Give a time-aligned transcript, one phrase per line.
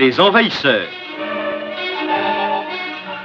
[0.00, 0.88] Les Envahisseurs.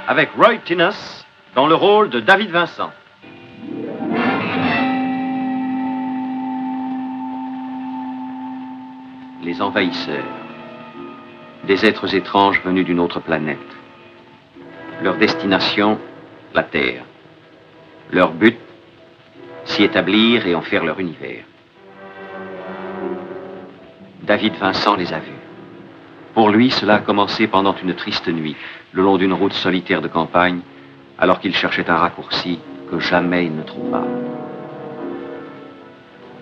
[0.06, 1.24] Avec Roy Tinnus
[1.54, 2.92] dans le rôle de David Vincent.
[9.42, 10.26] Les Envahisseurs.
[11.64, 13.56] Des êtres étranges venus d'une autre planète.
[15.00, 15.98] Leur destination,
[16.52, 17.04] la Terre.
[18.10, 18.58] Leur but,
[19.64, 21.44] s'y établir et en faire leur univers.
[24.24, 25.35] David Vincent les a vus.
[26.36, 28.56] Pour lui, cela a commencé pendant une triste nuit,
[28.92, 30.60] le long d'une route solitaire de campagne,
[31.18, 34.02] alors qu'il cherchait un raccourci que jamais il ne trouva.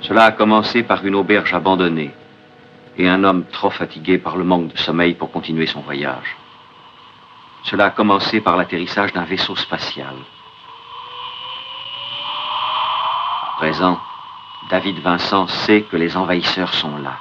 [0.01, 2.13] Cela a commencé par une auberge abandonnée
[2.99, 6.37] et un homme trop fatigué par le manque de sommeil pour continuer son voyage.
[7.63, 10.17] Cela a commencé par l'atterrissage d'un vaisseau spatial.
[13.53, 14.01] À présent,
[14.71, 17.15] David Vincent sait que les envahisseurs sont là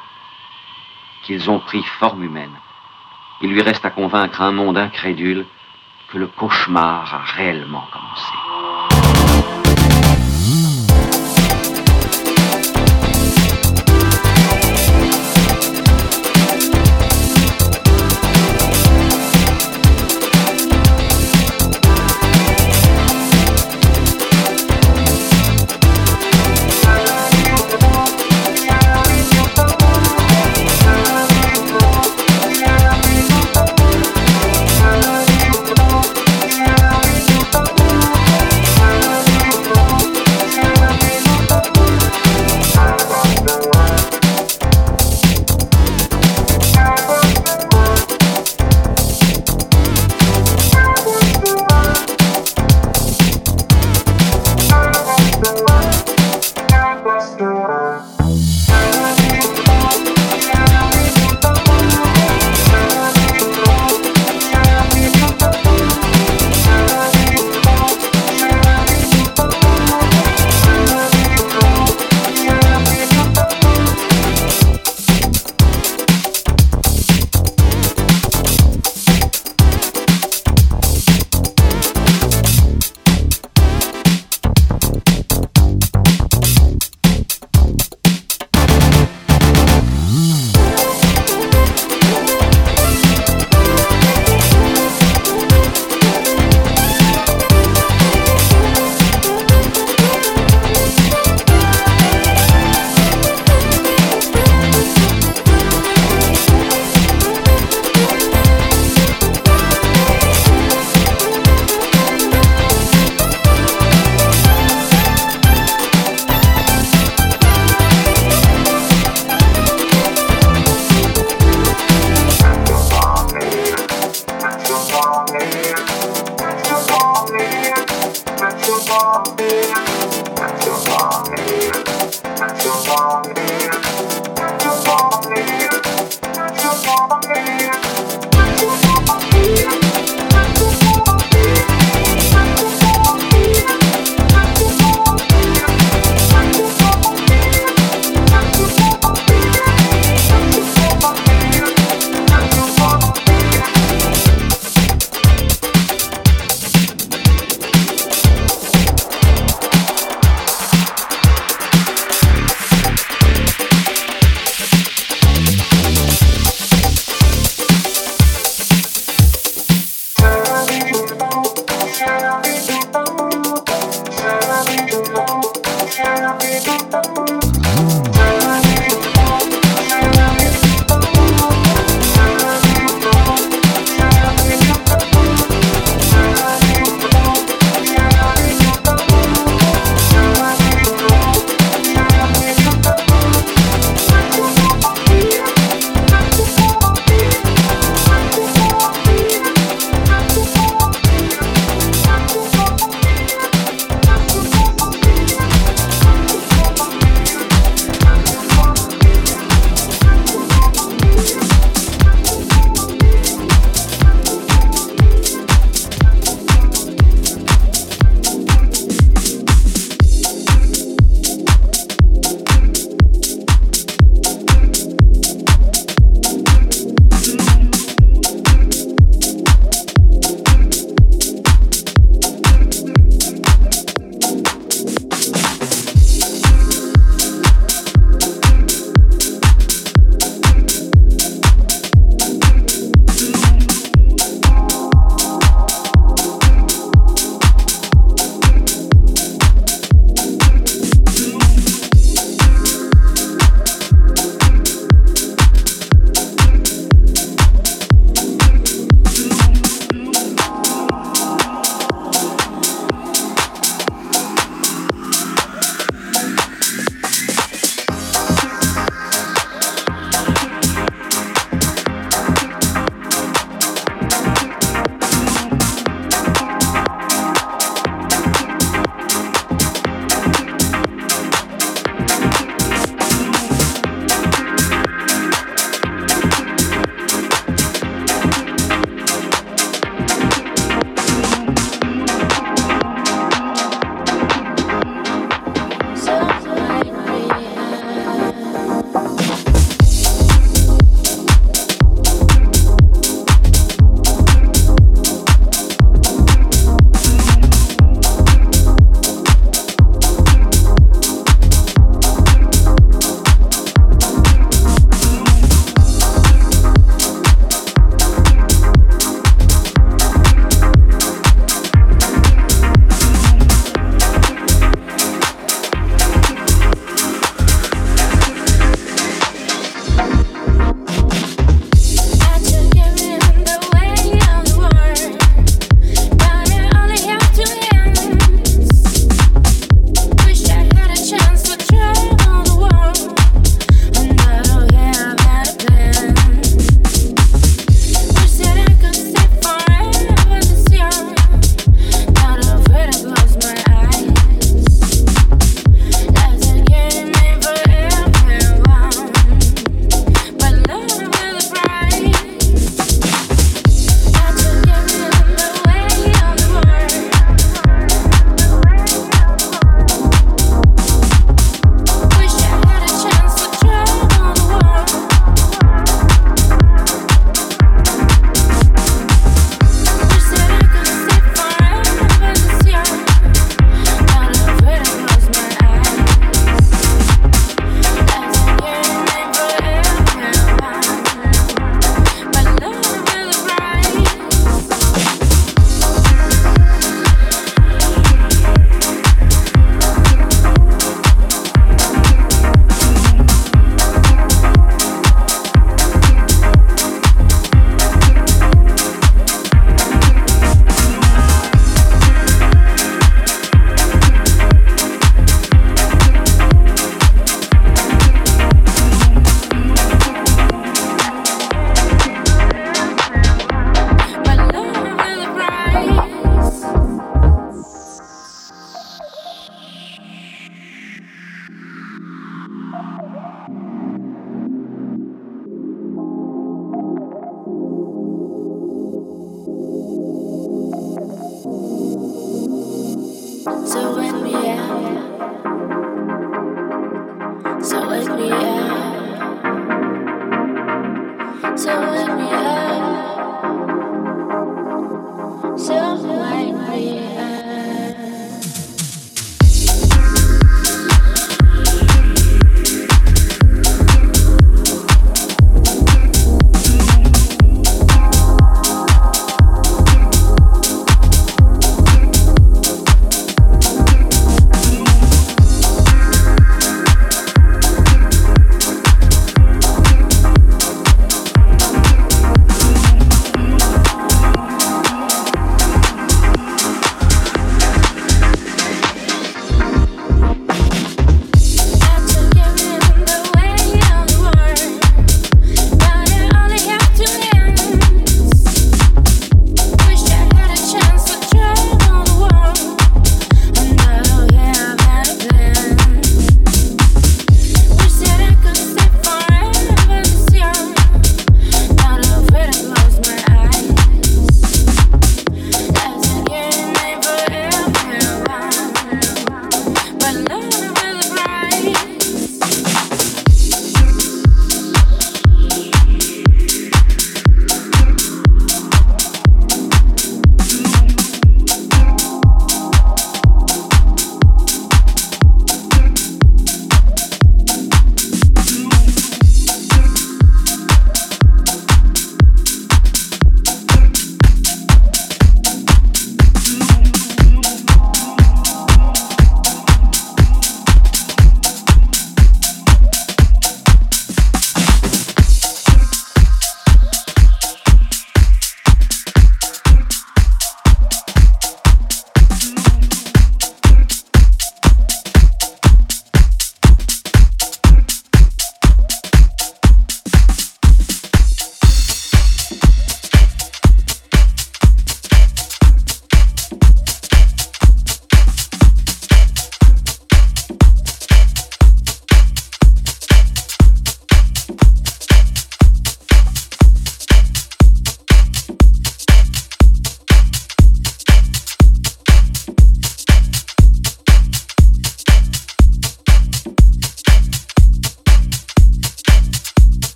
[1.23, 2.51] qu'ils ont pris forme humaine.
[3.41, 5.45] Il lui reste à convaincre un monde incrédule
[6.09, 8.42] que le cauchemar a réellement commencé.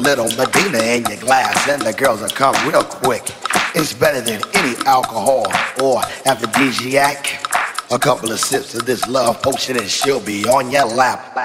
[0.00, 3.22] Little Medina in your glass then the girls will come real quick.
[3.74, 5.46] It's better than any alcohol
[5.82, 7.46] or aphrodisiac.
[7.90, 11.36] A couple of sips of this love potion and she'll be on your lap.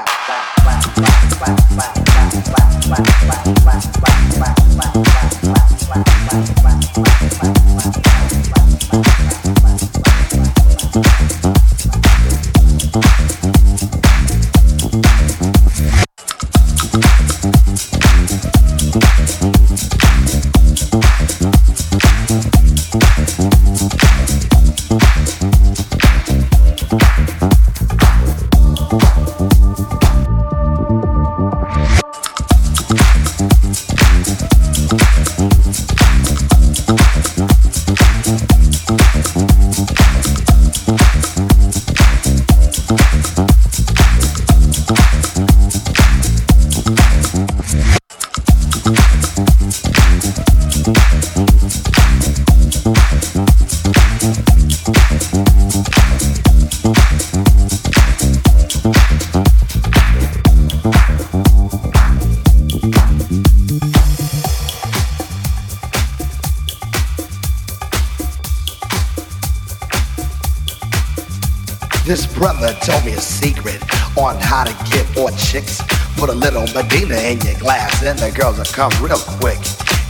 [72.38, 73.82] Lap, told me a secret
[74.18, 75.82] on how to get more chicks.
[76.18, 79.60] Put a little Medina in your glass and the girls will come real quick.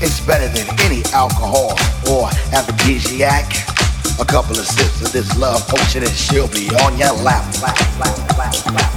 [0.01, 1.77] It's better than any alcohol
[2.09, 3.45] or aphrodisiac.
[4.19, 7.77] A couple of sips of this love potion and she'll be on your lap, lap,
[7.99, 8.94] lap, lap,